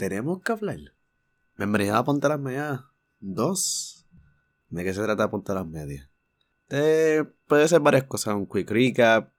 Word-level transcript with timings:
tenemos 0.00 0.40
que 0.40 0.52
hablar. 0.52 0.78
Bienvenido 1.58 1.94
a 1.94 2.02
Ponte 2.02 2.26
las 2.26 2.40
Medias 2.40 2.80
2. 3.18 4.06
¿De 4.70 4.82
qué 4.82 4.94
se 4.94 5.02
trata 5.02 5.30
Ponte 5.30 5.52
las 5.52 5.66
Medias? 5.66 6.08
puede 7.46 7.68
ser 7.68 7.80
varias 7.80 8.04
cosas, 8.04 8.34
un 8.34 8.46
quick 8.46 8.70
recap, 8.70 9.34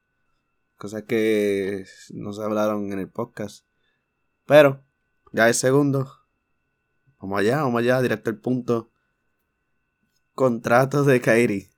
cosas 0.78 1.02
que 1.08 1.88
no 2.13 2.32
se 2.32 2.44
hablaron 2.44 2.94
en 2.94 3.00
el 3.00 3.10
podcast. 3.10 3.66
Pero, 4.46 4.86
ya 5.32 5.50
es 5.50 5.58
segundo. 5.58 6.12
Vamos 7.20 7.40
allá, 7.40 7.64
vamos 7.64 7.80
allá, 7.80 8.00
directo 8.00 8.30
al 8.30 8.38
punto. 8.38 8.92
Contratos 10.36 11.08
de 11.08 11.22
Kairi. 11.22 11.72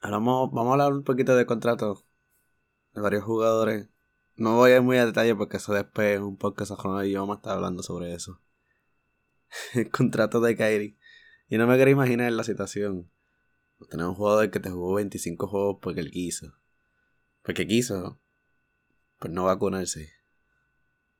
Ahora 0.00 0.16
vamos 0.16 0.70
a 0.70 0.72
hablar 0.72 0.94
un 0.94 1.04
poquito 1.04 1.36
de 1.36 1.44
contratos 1.44 2.06
de 2.94 3.02
varios 3.02 3.22
jugadores. 3.22 3.90
No 4.36 4.56
voy 4.56 4.72
a 4.72 4.76
ir 4.76 4.82
muy 4.82 4.98
a 4.98 5.06
detalle 5.06 5.34
porque 5.34 5.56
eso 5.56 5.72
después 5.72 6.20
un 6.20 6.36
podcast 6.36 6.72
y 7.04 7.10
yo 7.10 7.20
vamos 7.20 7.36
a 7.36 7.38
estar 7.38 7.52
hablando 7.54 7.82
sobre 7.82 8.12
eso. 8.14 8.40
el 9.74 9.90
contrato 9.90 10.40
de 10.40 10.56
Kyrie. 10.56 10.96
Y 11.48 11.58
no 11.58 11.66
me 11.66 11.76
quiero 11.76 11.90
imaginar 11.90 12.30
la 12.32 12.44
situación. 12.44 13.10
Tener 13.90 14.06
un 14.06 14.14
jugador 14.14 14.50
que 14.50 14.60
te 14.60 14.70
jugó 14.70 14.94
25 14.94 15.46
juegos 15.46 15.78
porque 15.80 16.00
él 16.00 16.10
quiso. 16.10 16.54
Porque 17.42 17.66
quiso. 17.66 18.20
Pues 19.18 19.32
no 19.32 19.44
vacunarse. 19.44 20.12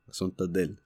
Asuntos 0.07 0.51
de 0.51 0.63
él. 0.63 0.81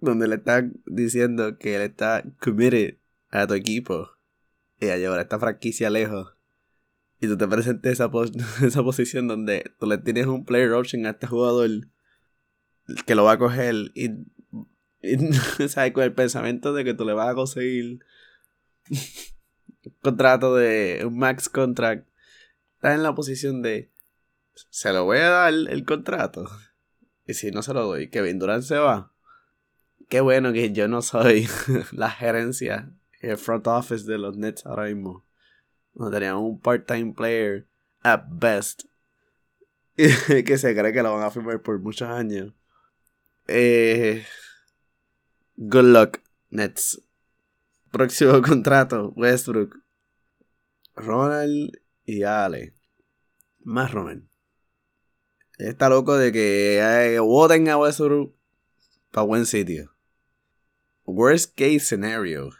Donde 0.00 0.28
le 0.28 0.36
están 0.36 0.80
diciendo 0.86 1.58
que 1.58 1.76
él 1.76 1.82
está 1.82 2.24
committed 2.40 2.98
a 3.30 3.46
tu 3.46 3.54
equipo. 3.54 4.10
Y 4.80 4.88
a 4.88 4.96
llevar 4.96 5.18
a 5.18 5.22
esta 5.22 5.38
franquicia 5.38 5.90
lejos. 5.90 6.37
Y 7.20 7.26
tú 7.26 7.36
te 7.36 7.48
presentes 7.48 7.92
esa, 7.92 8.10
esa 8.66 8.82
posición 8.82 9.28
donde 9.28 9.72
tú 9.78 9.86
le 9.86 9.98
tienes 9.98 10.26
un 10.26 10.44
player 10.44 10.72
option 10.72 11.06
a 11.06 11.10
este 11.10 11.26
jugador 11.26 11.70
que 13.06 13.14
lo 13.14 13.24
va 13.24 13.32
a 13.32 13.38
coger 13.38 13.74
y 13.94 14.10
¿sabes? 15.68 15.92
Con 15.92 16.04
el 16.04 16.14
pensamiento 16.14 16.72
de 16.72 16.84
que 16.84 16.94
tú 16.94 17.04
le 17.04 17.12
vas 17.12 17.28
a 17.28 17.34
conseguir 17.34 18.00
un 18.90 19.92
contrato 20.00 20.54
de 20.56 21.02
un 21.06 21.18
max 21.18 21.48
contract, 21.48 22.08
estás 22.74 22.94
en 22.94 23.02
la 23.02 23.14
posición 23.14 23.62
de 23.62 23.90
se 24.70 24.92
lo 24.92 25.04
voy 25.04 25.18
a 25.18 25.28
dar 25.28 25.52
el 25.52 25.84
contrato. 25.84 26.48
Y 27.26 27.34
si 27.34 27.50
no 27.50 27.62
se 27.62 27.74
lo 27.74 27.86
doy, 27.86 28.08
Kevin 28.08 28.38
Durant 28.38 28.62
se 28.62 28.78
va. 28.78 29.12
Qué 30.08 30.20
bueno 30.20 30.52
que 30.52 30.72
yo 30.72 30.88
no 30.88 31.02
soy 31.02 31.46
la 31.92 32.10
gerencia, 32.10 32.90
el 33.20 33.36
front 33.36 33.66
office 33.66 34.10
de 34.10 34.18
los 34.18 34.36
Nets 34.36 34.64
ahora 34.64 34.84
mismo. 34.84 35.27
No 35.98 36.10
tenía 36.10 36.36
un 36.36 36.60
part-time 36.60 37.12
player 37.12 37.66
at 38.02 38.22
best. 38.30 38.84
que 39.96 40.58
se 40.58 40.74
cree 40.74 40.92
que 40.92 41.02
lo 41.02 41.12
van 41.12 41.24
a 41.24 41.30
firmar 41.30 41.60
por 41.60 41.78
muchos 41.80 42.08
años. 42.08 42.54
Eh, 43.48 44.24
Good 45.56 45.86
luck, 45.86 46.20
Nets. 46.50 47.02
Próximo 47.90 48.40
contrato, 48.46 49.12
Westbrook. 49.16 49.74
Ronald 50.94 51.72
y 52.04 52.22
Ale. 52.22 52.74
Más 53.64 53.90
Ronald. 53.90 54.28
Está 55.58 55.88
loco 55.88 56.16
de 56.16 56.30
que 56.30 56.78
eh, 56.78 57.18
voten 57.18 57.68
a 57.68 57.76
Westbrook 57.76 58.32
para 59.10 59.26
buen 59.26 59.46
sitio. 59.46 59.92
Worst 61.04 61.56
case 61.56 61.80
scenario. 61.80 62.50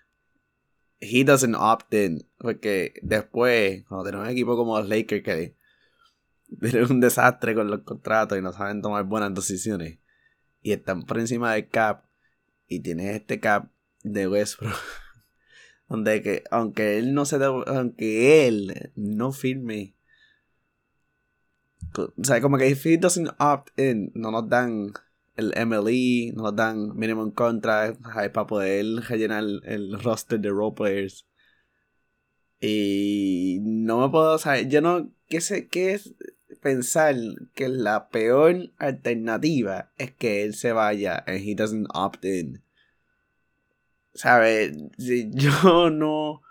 He 1.00 1.24
doesn't 1.24 1.54
opt 1.54 1.92
in. 1.94 2.26
Porque 2.38 2.94
después, 3.02 3.84
cuando 3.86 4.04
tenemos 4.04 4.26
un 4.26 4.32
equipo 4.32 4.56
como 4.56 4.78
los 4.78 4.88
Lakers 4.88 5.22
que 5.22 5.56
tienen 6.60 6.90
un 6.90 7.00
desastre 7.00 7.54
con 7.54 7.70
los 7.70 7.82
contratos 7.82 8.38
y 8.38 8.42
no 8.42 8.52
saben 8.52 8.82
tomar 8.82 9.04
buenas 9.04 9.34
decisiones. 9.34 9.98
Y 10.62 10.72
están 10.72 11.04
por 11.04 11.18
encima 11.18 11.52
del 11.52 11.68
cap 11.68 12.04
y 12.68 12.80
tienes 12.80 13.16
este 13.16 13.40
cap 13.40 13.70
de 14.02 14.28
Westbrook 14.28 14.74
donde 15.88 16.22
que 16.22 16.44
aunque 16.50 16.98
él 16.98 17.14
no 17.14 17.24
se 17.24 17.36
aunque 17.42 18.46
él 18.46 18.92
no 18.94 19.32
firme 19.32 19.94
o 21.96 22.24
sea 22.24 22.40
como 22.40 22.58
que 22.58 22.68
if 22.68 22.84
he 22.84 22.98
doesn't 22.98 23.30
opt 23.38 23.70
in 23.78 24.12
no 24.14 24.30
nos 24.30 24.48
dan 24.48 24.92
el 25.38 25.54
MLE 25.66 26.32
no 26.34 26.42
nos 26.42 26.56
dan 26.56 26.94
minimum 26.94 27.30
contract 27.30 28.02
para 28.02 28.46
poder 28.46 28.84
rellenar 29.08 29.44
el 29.64 29.98
roster 30.02 30.38
de 30.38 30.50
role 30.50 30.74
players 30.74 31.26
y 32.60 33.58
no 33.62 34.00
me 34.00 34.10
puedo 34.10 34.36
saber 34.38 34.68
yo 34.68 34.80
no 34.80 35.10
qué 35.28 35.40
sé 35.40 35.68
qué 35.68 35.92
es 35.94 36.14
pensar 36.60 37.14
que 37.54 37.68
la 37.68 38.08
peor 38.08 38.72
alternativa 38.78 39.92
es 39.96 40.12
que 40.12 40.42
él 40.42 40.54
se 40.54 40.72
vaya 40.72 41.22
and 41.26 41.38
he 41.38 41.54
doesn't 41.54 41.86
opt 41.94 42.24
in. 42.24 42.62
¿Sabes? 44.14 44.76
Yo 44.98 45.90
no 45.90 46.42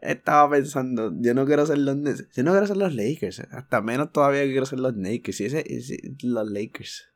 estaba 0.00 0.50
pensando, 0.50 1.12
yo 1.18 1.32
no 1.32 1.46
quiero 1.46 1.64
ser 1.64 1.78
los 1.78 1.96
yo 2.36 2.42
no 2.42 2.50
quiero 2.50 2.66
ser 2.66 2.76
los 2.76 2.94
Lakers, 2.94 3.40
hasta 3.40 3.80
menos 3.80 4.12
todavía 4.12 4.42
quiero 4.42 4.66
ser 4.66 4.80
los 4.80 4.94
Lakers, 4.94 5.40
y 5.40 5.44
ese, 5.46 5.64
los 6.22 6.50
Lakers. 6.50 7.13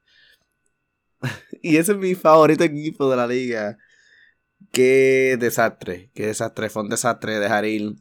y 1.63 1.77
ese 1.77 1.93
es 1.93 1.99
mi 1.99 2.15
favorito 2.15 2.65
equipo 2.65 3.11
de 3.11 3.17
la 3.17 3.27
liga. 3.27 3.79
Qué 4.73 5.37
desastre, 5.39 6.11
qué 6.15 6.27
desastre, 6.27 6.69
fue 6.69 6.83
un 6.83 6.89
desastre 6.89 7.39
dejar 7.39 7.65
ir 7.65 7.95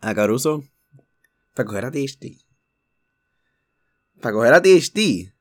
a 0.00 0.14
Caruso 0.14 0.62
para 1.54 1.66
coger 1.66 1.84
a 1.84 1.90
THT. 1.90 2.44
Para 4.20 4.34
coger 4.34 4.54
a 4.54 4.62
THT. 4.62 5.34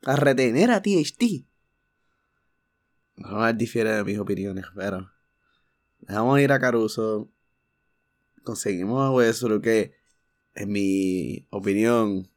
Para 0.00 0.16
retener 0.16 0.70
a 0.70 0.82
THT. 0.82 1.46
No 3.16 3.52
difiere 3.52 3.90
de 3.90 4.04
mis 4.04 4.18
opiniones, 4.18 4.66
pero. 4.74 5.10
Dejamos 5.98 6.38
ir 6.40 6.52
a 6.52 6.60
Caruso. 6.60 7.30
Conseguimos 8.44 9.02
a 9.02 9.10
Westbrook 9.10 9.62
que, 9.62 9.94
en 10.54 10.70
mi 10.70 11.46
opinión, 11.50 12.30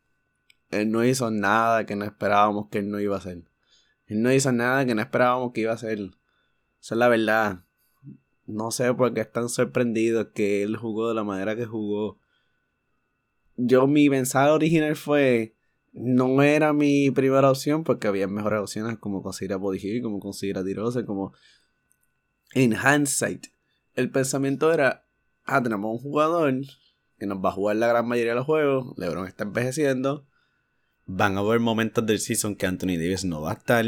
él 0.72 0.92
no 0.92 1.06
hizo 1.06 1.32
nada 1.32 1.86
que 1.86 1.96
no 1.96 2.06
esperábamos 2.06 2.70
que 2.70 2.80
él 2.80 2.90
no 2.90 3.00
iba 3.00 3.16
a 3.16 3.20
hacer. 3.20 3.44
Él 4.08 4.22
no 4.22 4.32
hizo 4.32 4.52
nada 4.52 4.86
que 4.86 4.96
no 4.96 5.02
esperábamos 5.02 5.54
que 5.54 5.62
iba 5.62 5.72
a 5.72 5.76
hacer. 5.76 6.00
Esa 6.00 6.96
es 6.96 6.98
la 6.98 7.08
verdad. 7.08 7.66
No 8.46 8.72
sé 8.72 8.94
por 8.94 9.14
qué 9.14 9.22
están 9.22 9.50
sorprendidos 9.50 10.28
que 10.34 10.64
él 10.64 10.78
jugó 10.78 11.10
de 11.10 11.16
la 11.16 11.24
manera 11.24 11.56
que 11.56 11.66
jugó 11.66 12.22
yo 13.68 13.88
mi 13.88 14.10
mensaje 14.10 14.50
original 14.50 14.96
fue 14.96 15.56
no 15.94 16.42
era 16.42 16.74
mi 16.74 17.12
primera 17.12 17.50
opción 17.50 17.84
porque 17.84 18.08
había 18.08 18.28
mejores 18.28 18.62
opciones 18.62 18.98
como 18.98 19.22
conseguir 19.22 19.54
a 19.54 19.58
Body 19.58 20.02
como 20.02 20.20
conseguir 20.20 20.58
a 20.58 20.64
Tirose, 20.64 21.06
como 21.06 21.34
en 22.54 22.74
hindsight. 22.74 23.48
El 23.94 24.10
pensamiento 24.10 24.72
era, 24.72 25.06
ah, 25.44 25.62
tenemos 25.62 25.92
un 25.92 26.00
jugador 26.00 26.54
que 27.20 27.26
nos 27.26 27.44
va 27.44 27.50
a 27.50 27.54
jugar 27.54 27.76
la 27.76 27.88
gran 27.88 28.08
mayoría 28.08 28.32
de 28.32 28.38
los 28.38 28.46
juegos, 28.46 28.98
LeBron 28.98 29.28
está 29.28 29.44
envejeciendo, 29.44 30.26
van 31.14 31.38
a 31.38 31.42
haber 31.42 31.60
momentos 31.60 32.06
del 32.06 32.20
season 32.20 32.56
que 32.56 32.66
Anthony 32.66 32.98
Davis 32.98 33.26
no 33.26 33.42
va 33.42 33.52
a 33.52 33.56
estar, 33.56 33.86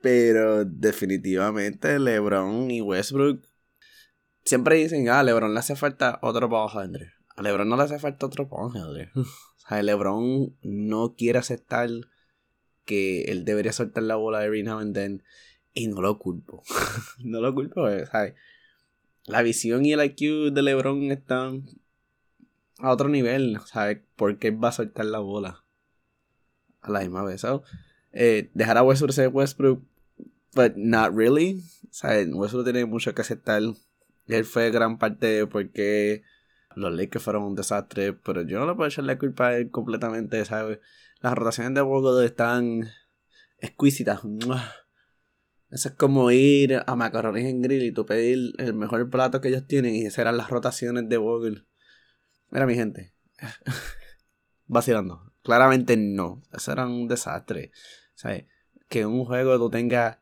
pero 0.00 0.64
definitivamente 0.64 1.98
LeBron 1.98 2.70
y 2.70 2.80
Westbrook 2.80 3.46
siempre 4.44 4.76
dicen, 4.76 5.08
ah, 5.08 5.22
LeBron 5.22 5.54
le 5.54 5.60
hace 5.60 5.76
falta 5.76 6.18
otro 6.22 6.48
para 6.50 6.82
Andre 6.82 7.12
a 7.36 7.42
LeBron 7.42 7.68
no 7.68 7.76
le 7.76 7.82
hace 7.84 7.98
falta 7.98 8.26
otro 8.26 8.48
ponje, 8.48 8.80
O 9.14 9.68
sea, 9.68 9.82
LeBron 9.82 10.56
no 10.62 11.14
quiere 11.16 11.38
aceptar 11.38 11.88
que 12.84 13.22
él 13.24 13.44
debería 13.44 13.72
soltar 13.72 14.02
la 14.02 14.16
bola 14.16 14.44
every 14.44 14.62
now 14.62 14.78
and 14.78 14.94
then. 14.94 15.22
Y 15.72 15.86
no 15.86 16.02
lo 16.02 16.18
culpo. 16.18 16.62
no 17.20 17.40
lo 17.40 17.54
culpo, 17.54 17.88
eh, 17.88 18.06
¿sabes? 18.06 18.34
La 19.24 19.42
visión 19.42 19.86
y 19.86 19.92
el 19.92 20.04
IQ 20.04 20.52
de 20.52 20.62
LeBron 20.62 21.12
están 21.12 21.64
a 22.78 22.90
otro 22.90 23.08
nivel, 23.08 23.58
¿sabes? 23.64 24.00
Porque 24.16 24.48
él 24.48 24.62
va 24.62 24.68
a 24.68 24.72
soltar 24.72 25.06
la 25.06 25.20
bola 25.20 25.61
a 26.82 26.90
la 26.90 27.00
misma 27.00 27.22
vez. 27.24 27.42
Eh, 28.12 28.50
dejar 28.52 28.76
a 28.76 28.82
Westbrook 28.82 29.12
ser 29.12 29.28
Westbrook, 29.28 29.82
but 30.54 30.74
not 30.76 31.14
really. 31.14 31.62
¿sabes? 31.90 32.28
Westbrook 32.32 32.64
tiene 32.64 32.84
mucho 32.86 33.14
que 33.14 33.22
aceptar. 33.22 33.62
Él 34.26 34.44
fue 34.44 34.70
gran 34.70 34.98
parte 34.98 35.26
de 35.26 35.46
por 35.46 35.70
qué 35.70 36.22
los 36.74 36.92
Lakers 36.92 37.24
fueron 37.24 37.44
un 37.44 37.54
desastre, 37.54 38.12
pero 38.12 38.42
yo 38.42 38.58
no 38.58 38.66
le 38.66 38.74
puedo 38.74 38.88
echar 38.88 39.04
la 39.04 39.18
culpa 39.18 39.48
a 39.48 39.56
él 39.56 39.70
completamente, 39.70 40.44
¿sabes? 40.44 40.78
Las 41.20 41.34
rotaciones 41.34 41.74
de 41.74 41.82
Bogo 41.82 42.20
están 42.22 42.88
exquisitas. 43.58 44.20
Eso 45.70 45.88
es 45.88 45.94
como 45.94 46.30
ir 46.30 46.82
a 46.86 46.96
Macarrones 46.96 47.46
en 47.46 47.62
Grill 47.62 47.82
y 47.82 47.92
tú 47.92 48.04
pedir 48.04 48.52
el 48.58 48.74
mejor 48.74 49.08
plato 49.10 49.40
que 49.40 49.48
ellos 49.48 49.66
tienen 49.66 49.94
y 49.94 50.06
esas 50.06 50.20
eran 50.20 50.36
las 50.36 50.50
rotaciones 50.50 51.08
de 51.08 51.16
Vogel. 51.16 51.66
Mira, 52.50 52.66
mi 52.66 52.74
gente. 52.74 53.14
Vacilando. 54.66 55.31
Claramente 55.42 55.96
no. 55.96 56.42
Eso 56.52 56.72
era 56.72 56.86
un 56.86 57.08
desastre. 57.08 57.72
¿Sabes? 58.14 58.46
Que 58.88 59.00
en 59.00 59.08
un 59.08 59.24
juego 59.24 59.58
tú 59.58 59.70
tengas 59.70 60.18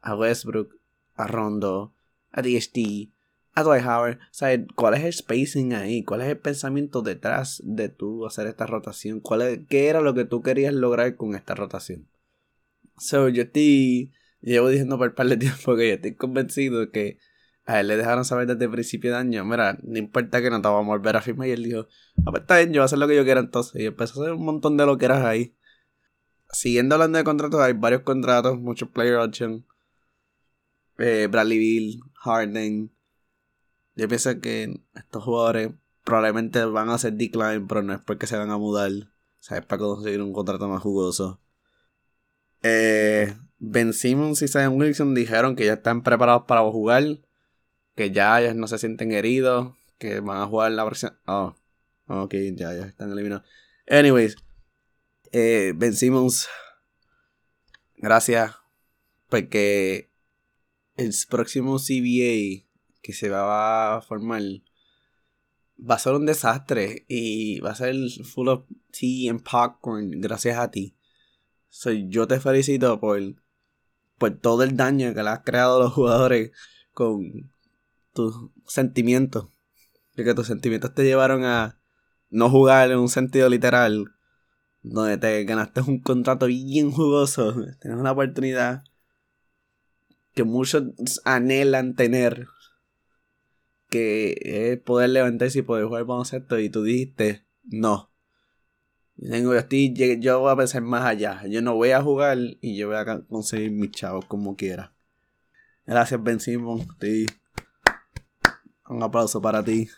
a 0.00 0.16
Westbrook, 0.16 0.74
a 1.14 1.26
Rondo, 1.26 1.94
a 2.30 2.42
DST, 2.42 3.12
a 3.54 3.62
Dwight 3.62 3.84
Howard. 3.84 4.18
O 4.18 4.74
¿cuál 4.74 4.94
es 4.94 5.04
el 5.04 5.12
spacing 5.12 5.74
ahí? 5.74 6.04
¿Cuál 6.04 6.22
es 6.22 6.28
el 6.28 6.38
pensamiento 6.38 7.02
detrás 7.02 7.60
de 7.64 7.88
tú 7.88 8.26
hacer 8.26 8.46
esta 8.46 8.66
rotación? 8.66 9.20
¿Cuál 9.20 9.42
es, 9.42 9.60
¿Qué 9.68 9.88
era 9.88 10.00
lo 10.00 10.14
que 10.14 10.24
tú 10.24 10.42
querías 10.42 10.74
lograr 10.74 11.16
con 11.16 11.34
esta 11.34 11.54
rotación? 11.54 12.08
So, 12.98 13.28
yo 13.28 13.42
estoy. 13.44 14.12
Llevo 14.40 14.68
diciendo 14.68 14.96
por 14.96 15.08
un 15.08 15.14
par 15.14 15.28
de 15.28 15.36
tiempo 15.38 15.76
que 15.76 15.88
yo 15.88 15.94
estoy 15.94 16.14
convencido 16.14 16.90
que 16.90 17.18
a 17.66 17.80
él 17.80 17.88
le 17.88 17.96
dejaron 17.96 18.24
saber 18.24 18.46
desde 18.46 18.64
el 18.64 18.70
principio 18.70 19.12
de 19.12 19.18
año, 19.18 19.44
mira, 19.44 19.78
no 19.82 19.98
importa 19.98 20.42
que 20.42 20.50
no 20.50 20.60
te 20.60 20.68
vamos 20.68 20.84
a 20.84 20.96
volver 20.96 21.16
a 21.16 21.22
firmar. 21.22 21.48
Y 21.48 21.52
él 21.52 21.62
dijo, 21.62 21.86
ah, 22.26 22.30
pues 22.30 22.42
está 22.42 22.58
bien, 22.58 22.72
yo 22.72 22.80
voy 22.80 22.82
a 22.82 22.84
hacer 22.86 22.98
lo 22.98 23.06
que 23.06 23.16
yo 23.16 23.24
quiera 23.24 23.40
entonces. 23.40 23.80
Y 23.80 23.86
empezó 23.86 24.20
a 24.20 24.24
hacer 24.24 24.34
un 24.34 24.44
montón 24.44 24.76
de 24.76 24.86
lo 24.86 24.98
que 24.98 25.04
eras 25.04 25.24
ahí. 25.24 25.56
Siguiendo 26.52 26.96
hablando 26.96 27.18
de 27.18 27.24
contratos, 27.24 27.60
hay 27.60 27.74
varios 27.74 28.02
contratos, 28.02 28.58
muchos 28.58 28.88
player 28.88 29.16
options. 29.16 29.64
Eh, 30.98 31.28
Bradley 31.30 31.58
Bill, 31.58 32.00
Harden. 32.14 32.92
Yo 33.94 34.08
pienso 34.08 34.40
que 34.40 34.80
estos 34.94 35.22
jugadores 35.22 35.70
probablemente 36.04 36.64
van 36.64 36.88
a 36.88 36.94
hacer 36.94 37.12
decline, 37.12 37.66
pero 37.68 37.82
no 37.82 37.94
es 37.94 38.00
porque 38.00 38.26
se 38.26 38.36
van 38.36 38.50
a 38.50 38.58
mudar. 38.58 38.90
O 38.90 39.42
sea, 39.42 39.58
es 39.58 39.64
para 39.64 39.80
conseguir 39.80 40.20
un 40.22 40.32
contrato 40.32 40.68
más 40.68 40.82
jugoso. 40.82 41.40
Eh, 42.62 43.34
ben 43.58 43.92
Simmons 43.92 44.42
y 44.42 44.48
Zion 44.48 44.78
Wilson 44.78 45.14
dijeron 45.14 45.56
que 45.56 45.66
ya 45.66 45.74
están 45.74 46.02
preparados 46.02 46.44
para 46.46 46.62
jugar 46.62 47.20
que 48.00 48.10
ya 48.10 48.40
ellos 48.40 48.56
no 48.56 48.66
se 48.66 48.78
sienten 48.78 49.12
heridos, 49.12 49.74
que 49.98 50.20
van 50.20 50.40
a 50.40 50.46
jugar 50.46 50.72
la 50.72 50.84
versión... 50.84 51.18
Oh, 51.26 51.54
ok, 52.06 52.34
ya, 52.54 52.74
ya 52.74 52.86
están 52.86 53.12
eliminados. 53.12 53.46
Anyways, 53.86 54.36
eh, 55.32 55.74
Ben 55.76 55.94
Simmons, 55.94 56.48
gracias, 57.98 58.56
porque 59.28 60.08
el 60.96 61.12
próximo 61.28 61.76
CBA 61.76 62.64
que 63.02 63.12
se 63.12 63.28
va 63.28 63.96
a 63.96 64.00
formar 64.00 64.44
va 65.78 65.96
a 65.96 65.98
ser 65.98 66.14
un 66.14 66.24
desastre 66.24 67.04
y 67.06 67.60
va 67.60 67.72
a 67.72 67.74
ser 67.74 67.96
full 68.24 68.48
of 68.48 68.64
tea 68.98 69.30
and 69.30 69.42
popcorn 69.42 70.22
gracias 70.22 70.56
a 70.56 70.70
ti. 70.70 70.96
Soy 71.68 72.08
yo 72.08 72.26
te 72.26 72.40
felicito 72.40 72.98
por, 72.98 73.20
por 74.16 74.38
todo 74.38 74.62
el 74.62 74.74
daño 74.74 75.12
que 75.12 75.22
le 75.22 75.28
has 75.28 75.40
creado 75.40 75.76
a 75.76 75.80
los 75.80 75.92
jugadores 75.92 76.52
con 76.94 77.52
tus 78.12 78.34
sentimientos. 78.66 79.48
Y 80.16 80.24
que 80.24 80.34
tus 80.34 80.46
sentimientos 80.46 80.94
te 80.94 81.04
llevaron 81.04 81.44
a 81.44 81.80
no 82.28 82.50
jugar 82.50 82.90
en 82.90 82.98
un 82.98 83.08
sentido 83.08 83.48
literal. 83.48 84.12
Donde 84.82 85.18
te 85.18 85.44
ganaste 85.44 85.82
un 85.82 86.00
contrato 86.00 86.46
bien 86.46 86.90
jugoso. 86.90 87.52
Tienes 87.80 87.98
una 87.98 88.12
oportunidad 88.12 88.84
que 90.34 90.44
muchos 90.44 90.84
anhelan 91.24 91.94
tener. 91.94 92.46
Que 93.88 94.38
es 94.42 94.80
poder 94.80 95.10
levantarse 95.10 95.60
y 95.60 95.62
poder 95.62 95.86
jugar 95.86 96.04
baloncesto. 96.04 96.58
Y 96.58 96.70
tú 96.70 96.82
dijiste, 96.82 97.44
no. 97.64 98.10
Yo, 99.16 99.38
yo 100.18 100.40
voy 100.40 100.52
a 100.52 100.56
pensar 100.56 100.82
más 100.82 101.04
allá. 101.04 101.46
Yo 101.46 101.60
no 101.60 101.74
voy 101.74 101.90
a 101.90 102.02
jugar 102.02 102.38
y 102.60 102.76
yo 102.76 102.88
voy 102.88 102.96
a 102.96 103.22
conseguir 103.28 103.70
mis 103.70 103.90
chavos 103.90 104.24
como 104.24 104.56
quiera. 104.56 104.94
Gracias, 105.84 106.22
Ben 106.22 106.40
Simon. 106.40 106.86
Un 108.90 109.04
aplauso 109.04 109.40
para 109.40 109.62
ti. 109.62 109.88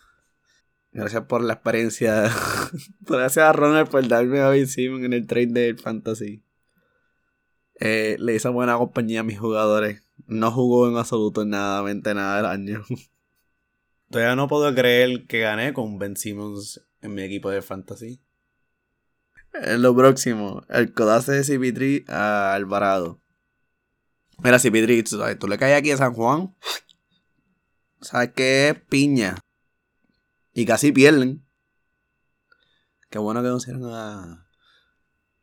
Gracias 0.92 1.24
por 1.24 1.42
la 1.42 1.54
experiencia. 1.54 2.30
Gracias 3.00 3.38
a 3.38 3.52
Ronald 3.52 3.88
por 3.88 4.06
darme 4.06 4.40
a 4.40 4.50
Ben 4.50 4.66
Simon 4.66 5.06
en 5.06 5.14
el 5.14 5.26
trade 5.26 5.46
del 5.46 5.78
Fantasy. 5.78 6.44
Eh, 7.80 8.16
le 8.18 8.34
hizo 8.34 8.52
buena 8.52 8.76
compañía 8.76 9.20
a 9.20 9.22
mis 9.22 9.38
jugadores. 9.38 10.02
No 10.26 10.50
jugó 10.52 10.90
en 10.90 10.98
absoluto 10.98 11.46
nada, 11.46 11.82
nada 11.82 12.36
del 12.36 12.44
año. 12.44 12.84
Todavía 14.10 14.36
no 14.36 14.46
puedo 14.46 14.74
creer 14.74 15.26
que 15.26 15.40
gané 15.40 15.72
con 15.72 15.98
Ben 15.98 16.14
Simmons 16.14 16.82
en 17.00 17.14
mi 17.14 17.22
equipo 17.22 17.48
de 17.48 17.62
fantasy. 17.62 18.20
En 19.54 19.80
lo 19.80 19.96
próximo, 19.96 20.66
el 20.68 20.92
codace 20.92 21.32
de 21.32 21.40
CP3 21.40 22.10
a 22.10 22.52
Alvarado. 22.52 23.20
Mira, 24.44 24.58
CP3, 24.58 25.38
tú 25.38 25.48
le 25.48 25.56
caes 25.56 25.78
aquí 25.78 25.92
a 25.92 25.96
San 25.96 26.12
Juan 26.12 26.54
¿Sabes 28.02 28.32
qué 28.34 28.68
es 28.68 28.80
piña? 28.80 29.36
Y 30.52 30.66
casi 30.66 30.90
pierden. 30.90 31.46
Qué 33.08 33.18
bueno 33.18 33.42
que 33.42 33.48
no 33.48 33.58
hicieron 33.58 33.84
a. 33.86 34.48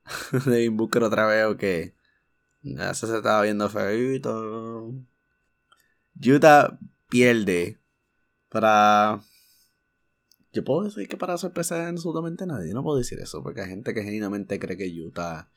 Devin 0.45 0.75
Booker 0.75 1.03
otra 1.03 1.25
vez 1.25 1.45
o 1.45 1.55
que. 1.55 1.95
Ya 2.61 2.93
se 2.93 3.05
estaba 3.05 3.43
viendo 3.43 3.69
feito. 3.69 4.93
Utah 6.21 6.77
pierde. 7.07 7.79
Para. 8.49 9.21
Yo 10.51 10.63
puedo 10.65 10.83
decir 10.83 11.07
que 11.07 11.15
para 11.15 11.37
sorpresa 11.37 11.75
de 11.77 11.85
absolutamente 11.85 12.45
nadie. 12.45 12.73
No 12.73 12.83
puedo 12.83 12.97
decir 12.97 13.19
eso 13.19 13.41
porque 13.41 13.61
hay 13.61 13.69
gente 13.69 13.93
que 13.93 14.03
genuinamente 14.03 14.59
cree 14.59 14.75
que 14.75 15.01
Utah 15.01 15.49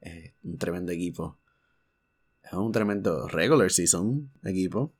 es 0.00 0.34
un 0.44 0.56
tremendo 0.58 0.92
equipo. 0.92 1.40
Es 2.44 2.52
un 2.52 2.70
tremendo 2.70 3.26
regular 3.26 3.72
season 3.72 4.30
equipo 4.44 4.94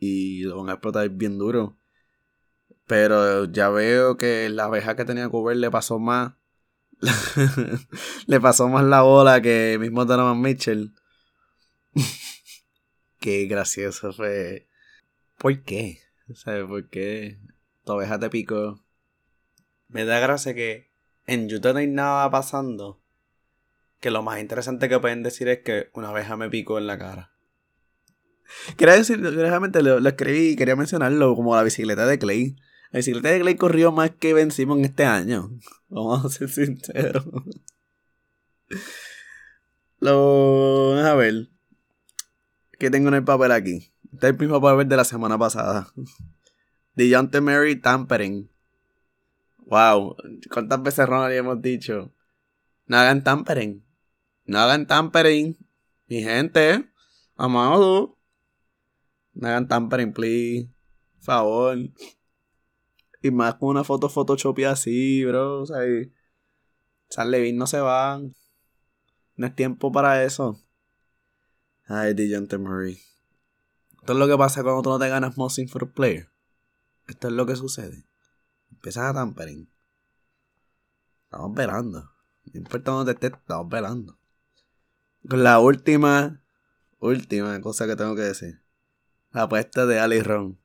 y 0.00 0.42
lo 0.42 0.56
van 0.58 0.70
a 0.70 0.72
explotar 0.72 1.08
bien 1.10 1.38
duro. 1.38 1.76
Pero 2.86 3.44
ya 3.44 3.68
veo 3.68 4.16
que 4.16 4.48
la 4.48 4.64
abeja 4.64 4.96
que 4.96 5.04
tenía 5.04 5.30
que 5.30 5.54
le 5.54 5.70
pasó 5.70 6.00
más. 6.00 6.32
le 8.26 8.40
pasó 8.40 8.68
más 8.68 8.84
la 8.84 9.02
bola 9.02 9.40
que 9.40 9.76
mismo 9.78 10.04
Donovan 10.04 10.40
Mitchell. 10.40 10.94
qué 13.20 13.46
gracioso 13.46 14.12
fue. 14.12 14.68
¿Por 15.38 15.62
qué? 15.62 16.00
¿Sabes 16.34 16.66
por 16.66 16.88
qué? 16.88 17.38
Tu 17.84 17.92
abeja 17.92 18.18
te 18.18 18.30
picó. 18.30 18.82
Me 19.88 20.04
da 20.04 20.18
gracia 20.18 20.54
que 20.54 20.90
en 21.26 21.48
YouTube 21.48 21.74
no 21.74 21.78
hay 21.78 21.86
nada 21.86 22.30
pasando. 22.30 23.00
Que 24.00 24.10
lo 24.10 24.22
más 24.22 24.40
interesante 24.40 24.88
que 24.88 24.98
pueden 24.98 25.22
decir 25.22 25.48
es 25.48 25.60
que 25.60 25.90
una 25.92 26.08
abeja 26.08 26.36
me 26.36 26.48
picó 26.48 26.78
en 26.78 26.86
la 26.86 26.98
cara. 26.98 27.32
Quería 28.76 28.94
decir, 28.94 29.20
realmente 29.20 29.82
lo, 29.82 30.06
escribí 30.06 30.50
y 30.50 30.56
quería 30.56 30.76
mencionarlo 30.76 31.34
como 31.34 31.54
la 31.54 31.62
bicicleta 31.62 32.06
de 32.06 32.18
Clay. 32.18 32.56
La 32.90 32.98
bicicleta 32.98 33.30
de 33.30 33.40
Clay 33.40 33.56
corrió 33.56 33.92
más 33.92 34.10
que 34.10 34.34
Ben 34.34 34.50
Simon 34.50 34.84
este 34.84 35.04
año. 35.04 35.50
Vamos 35.88 36.24
a 36.24 36.28
ser 36.28 36.48
sinceros. 36.48 37.24
Lo. 40.00 40.96
A 40.96 41.14
ver. 41.14 41.48
¿Qué 42.78 42.90
tengo 42.90 43.08
en 43.08 43.14
el 43.14 43.24
papel 43.24 43.52
aquí? 43.52 43.92
Este 44.12 44.26
es 44.26 44.32
el 44.32 44.38
mismo 44.38 44.60
papel 44.60 44.88
de 44.88 44.96
la 44.96 45.04
semana 45.04 45.38
pasada. 45.38 45.92
DeJounte 46.94 47.40
Mary 47.40 47.76
Tampering. 47.76 48.50
Wow. 49.66 50.16
¿Cuántas 50.50 50.82
veces 50.82 51.08
Ronald 51.08 51.32
hemos 51.34 51.62
dicho? 51.62 52.12
No 52.86 52.96
hagan 52.96 53.22
tampering. 53.22 53.84
No 54.46 54.58
hagan 54.58 54.86
tampering. 54.86 55.56
Mi 56.08 56.22
gente. 56.22 56.90
Amado. 57.36 58.18
No 59.40 59.48
hagan 59.48 59.66
tampering, 59.66 60.12
please. 60.12 60.68
Favor. 61.18 61.78
Y 63.22 63.30
más 63.30 63.54
con 63.54 63.70
una 63.70 63.84
foto 63.84 64.10
Photoshop 64.10 64.58
así, 64.68 65.24
bro. 65.24 65.62
O 65.62 65.66
sea, 65.66 65.78
Charlie 67.08 67.54
no 67.54 67.66
se 67.66 67.80
van. 67.80 68.34
No 69.36 69.46
es 69.46 69.56
tiempo 69.56 69.90
para 69.90 70.22
eso. 70.24 70.60
Ay, 71.86 72.12
DeJounte 72.12 72.58
Murray. 72.58 73.00
Esto 73.98 74.12
es 74.12 74.18
lo 74.18 74.28
que 74.28 74.36
pasa 74.36 74.62
cuando 74.62 74.82
tú 74.82 74.90
no 74.90 74.98
te 74.98 75.08
ganas 75.08 75.38
Most 75.38 75.66
for 75.70 75.90
Player. 75.90 76.28
Esto 77.08 77.28
es 77.28 77.32
lo 77.32 77.46
que 77.46 77.56
sucede. 77.56 78.04
Empiezas 78.70 79.04
a 79.04 79.14
tampering. 79.14 79.70
Estamos 81.24 81.54
velando. 81.54 82.10
No 82.44 82.60
importa 82.60 82.90
dónde 82.90 83.12
estés, 83.12 83.32
estamos 83.32 83.70
velando. 83.70 84.18
La 85.22 85.60
última, 85.60 86.42
última 86.98 87.58
cosa 87.62 87.86
que 87.86 87.96
tengo 87.96 88.14
que 88.14 88.22
decir. 88.22 88.60
La 89.32 89.42
apuesta 89.42 89.86
de 89.86 90.00
Ali 90.00 90.20
Ron. 90.22 90.58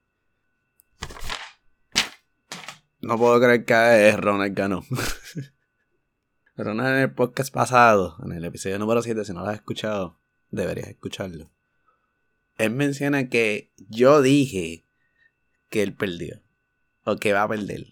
No 3.00 3.16
puedo 3.16 3.40
creer 3.40 3.64
que 3.64 4.18
Ronald 4.18 4.56
ganó. 4.56 4.84
Ronald 6.58 6.96
en 6.96 7.02
el 7.04 7.14
podcast 7.14 7.54
pasado, 7.54 8.18
en 8.26 8.32
el 8.32 8.44
episodio 8.44 8.80
número 8.80 9.04
7, 9.04 9.24
si 9.24 9.34
no 9.34 9.42
lo 9.42 9.50
has 9.50 9.58
escuchado, 9.58 10.20
deberías 10.50 10.88
escucharlo. 10.88 11.52
Él 12.58 12.72
menciona 12.72 13.30
que 13.30 13.72
yo 13.78 14.24
dije 14.24 14.84
que 15.70 15.84
él 15.84 15.94
perdió. 15.94 16.42
O 17.04 17.18
que 17.18 17.34
va 17.34 17.44
a 17.44 17.48
perder. 17.48 17.86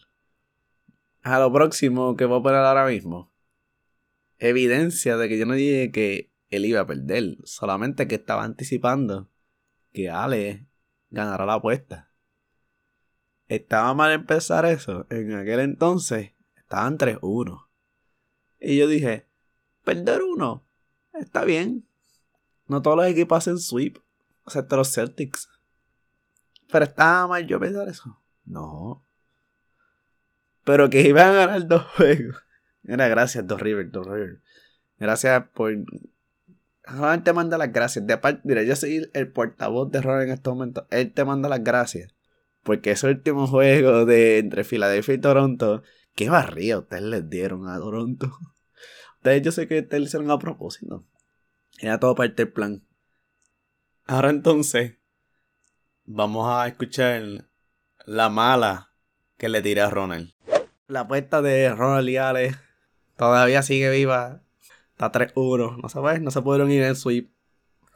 A 1.22 1.38
lo 1.38 1.54
próximo 1.54 2.18
que 2.18 2.26
voy 2.26 2.40
a 2.40 2.44
poner 2.44 2.62
ahora 2.62 2.88
mismo. 2.88 3.32
Evidencia 4.40 5.18
de 5.18 5.30
que 5.30 5.38
yo 5.38 5.46
no 5.46 5.54
dije 5.54 5.92
que 5.92 6.32
él 6.50 6.66
iba 6.66 6.80
a 6.80 6.88
perder. 6.88 7.38
Solamente 7.44 8.08
que 8.08 8.16
estaba 8.16 8.44
anticipando 8.44 9.30
que 9.94 10.10
Ale 10.10 10.68
ganará 11.10 11.46
la 11.46 11.56
apuesta. 11.56 12.12
Estaba 13.48 13.94
mal 13.94 14.12
empezar 14.12 14.66
eso. 14.66 15.06
En 15.10 15.34
aquel 15.36 15.60
entonces 15.60 16.34
estaban 16.56 16.98
3-1. 16.98 17.68
Y 18.60 18.78
yo 18.78 18.88
dije, 18.88 19.28
perder 19.84 20.24
uno, 20.24 20.66
está 21.14 21.44
bien. 21.44 21.88
No 22.68 22.82
todos 22.82 22.98
los 22.98 23.06
equipos 23.06 23.38
hacen 23.38 23.60
sweep, 23.60 23.98
excepto 24.46 24.78
los 24.78 24.92
Celtics. 24.92 25.50
Pero 26.72 26.86
estaba 26.86 27.28
mal 27.28 27.46
yo 27.46 27.60
pensar 27.60 27.88
eso. 27.88 28.20
No. 28.46 29.06
Pero 30.64 30.90
que 30.90 31.02
iban 31.02 31.28
a 31.28 31.34
ganar 31.34 31.68
dos 31.68 31.84
juegos. 31.96 32.44
Era 32.86 33.08
gracias, 33.08 33.46
Dos 33.48 33.62
River, 33.62 33.92
Dos 33.92 34.08
River. 34.08 34.42
Gracias 34.98 35.48
por 35.54 35.74
Ronald 36.86 37.24
te 37.24 37.34
manda 37.34 37.58
las 37.58 37.72
gracias. 37.72 38.06
De 38.06 38.18
parte, 38.18 38.42
mira, 38.44 38.64
yo 38.64 38.76
soy 38.76 39.10
el 39.14 39.32
portavoz 39.32 39.92
de 39.92 40.02
Ronald 40.02 40.28
en 40.28 40.34
este 40.34 40.50
momento. 40.50 40.88
Él 40.92 41.14
te 41.14 41.26
manda 41.26 41.50
las 41.50 41.64
gracias. 41.64 42.14
Porque 42.64 42.92
ese 42.92 43.08
último 43.08 43.48
juego 43.48 44.06
de 44.06 44.40
entre 44.40 44.64
Filadelfia 44.64 45.16
y 45.16 45.18
Toronto, 45.20 45.84
qué 46.16 46.30
barría 46.30 46.80
ustedes 46.80 47.04
les 47.04 47.30
dieron 47.30 47.68
a 47.68 47.78
Toronto. 47.78 48.32
Ustedes 49.18 49.42
yo 49.42 49.52
sé 49.54 49.70
que 49.70 49.80
ustedes 49.80 50.02
lo 50.02 50.06
hicieron 50.08 50.32
a 50.32 50.38
propósito. 50.38 51.06
Era 51.80 51.98
todo 51.98 52.14
parte 52.14 52.44
del 52.44 52.52
plan. 52.52 52.86
Ahora 54.06 54.30
entonces, 54.30 54.98
vamos 56.04 56.50
a 56.50 56.68
escuchar 56.68 57.50
la 58.06 58.30
mala 58.30 58.92
que 59.38 59.48
le 59.48 59.62
tiré 59.62 59.80
a 59.80 59.90
Ronald. 59.90 60.34
La 60.88 61.02
apuesta 61.02 61.42
de 61.42 61.74
Ronald 61.74 62.10
y 62.10 62.18
Ale 62.18 62.56
todavía 63.16 63.62
sigue 63.62 63.90
viva. 63.90 64.43
Está 65.06 65.34
3-1. 65.34 65.82
No 65.82 65.90
sabes, 65.90 66.22
no 66.22 66.32
se 66.32 66.42
pudieron 66.42 66.72
ir 66.72 66.84
en 66.84 66.96
sweep. 66.96 67.30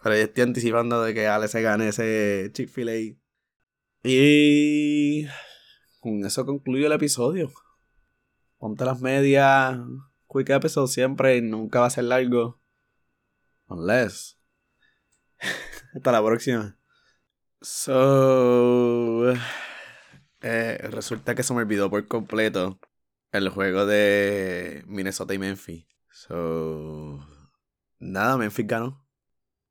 Pero 0.04 0.16
yo 0.16 0.24
estoy 0.24 0.44
anticipando 0.44 1.02
de 1.02 1.14
que 1.14 1.28
Ale 1.28 1.48
se 1.48 1.62
gane 1.62 1.88
ese 1.88 2.50
Chick-fil-A. 2.52 3.18
Y 4.04 5.26
con 6.02 6.26
eso 6.26 6.46
concluyo 6.46 6.88
el 6.88 6.92
episodio. 6.92 7.50
Ponte 8.58 8.84
las 8.84 9.00
medias. 9.00 9.80
Quick 10.30 10.50
episode 10.50 10.88
siempre. 10.90 11.42
Nunca 11.42 11.80
va 11.80 11.86
a 11.88 11.92
ser 11.92 12.04
largo. 12.04 12.60
Unless. 13.68 14.38
Hasta 15.96 16.12
la 16.12 16.24
próxima. 16.24 16.78
So. 17.62 19.34
Eh, 20.42 20.78
resulta 20.92 21.36
que 21.36 21.44
se 21.44 21.54
me 21.54 21.62
olvidó 21.62 21.90
por 21.90 22.06
completo 22.08 22.80
el 23.32 23.48
juego 23.50 23.86
de 23.86 24.84
Minnesota 24.88 25.34
y 25.34 25.40
Memphis. 25.40 25.97
So. 26.18 27.20
Nada, 28.00 28.38
Memphis 28.38 28.66
ganó. 28.66 29.06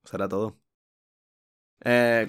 Será 0.05 0.29
todo. 0.29 0.61
Eh, 1.85 2.29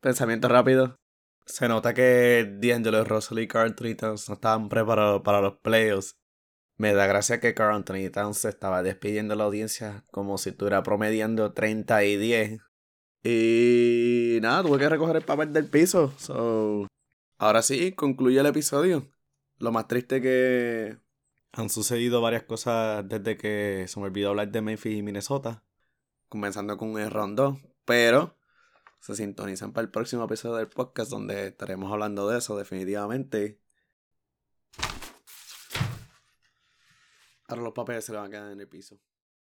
pensamiento 0.00 0.48
rápido. 0.48 0.96
Se 1.44 1.66
nota 1.66 1.92
que 1.92 2.56
D'Angelo 2.60 3.02
Russell 3.04 3.40
y 3.40 3.48
Carl 3.48 3.74
Towns 3.74 4.28
no 4.28 4.34
estaban 4.34 4.68
preparados 4.68 5.22
para 5.22 5.40
los 5.40 5.58
playoffs. 5.58 6.16
Me 6.76 6.94
da 6.94 7.08
gracia 7.08 7.40
que 7.40 7.54
Carl 7.54 7.74
Anthony 7.74 8.10
Towns 8.12 8.38
se 8.38 8.48
estaba 8.48 8.84
despidiendo 8.84 9.32
de 9.32 9.38
la 9.38 9.44
audiencia 9.44 10.04
como 10.12 10.38
si 10.38 10.50
estuviera 10.50 10.84
promediando 10.84 11.52
30 11.52 12.04
y 12.04 12.16
10. 12.16 12.60
Y 13.24 14.38
nada, 14.40 14.62
tuve 14.62 14.78
que 14.78 14.88
recoger 14.88 15.16
el 15.16 15.24
papel 15.24 15.52
del 15.52 15.68
piso. 15.68 16.14
So, 16.16 16.86
ahora 17.38 17.62
sí, 17.62 17.90
concluye 17.92 18.38
el 18.38 18.46
episodio. 18.46 19.10
Lo 19.58 19.72
más 19.72 19.88
triste 19.88 20.22
que 20.22 20.98
han 21.52 21.70
sucedido 21.70 22.20
varias 22.20 22.44
cosas 22.44 23.08
desde 23.08 23.36
que 23.36 23.86
se 23.88 24.00
me 24.00 24.06
olvidó 24.06 24.30
hablar 24.30 24.50
de 24.50 24.62
Memphis 24.62 24.98
y 24.98 25.02
Minnesota. 25.02 25.64
Comenzando 26.28 26.76
con 26.76 26.98
el 26.98 27.10
round 27.10 27.36
2. 27.36 27.58
Pero 27.84 28.36
se 29.00 29.16
sintonizan 29.16 29.72
para 29.72 29.84
el 29.84 29.90
próximo 29.90 30.24
episodio 30.24 30.56
del 30.56 30.68
podcast 30.68 31.10
donde 31.10 31.48
estaremos 31.48 31.90
hablando 31.92 32.28
de 32.28 32.38
eso 32.38 32.56
definitivamente. 32.56 33.60
Ahora 37.46 37.62
los 37.62 37.72
papeles 37.72 38.04
se 38.04 38.12
van 38.12 38.26
a 38.26 38.30
quedar 38.30 38.52
en 38.52 38.60
el 38.60 38.68
piso. 38.68 39.00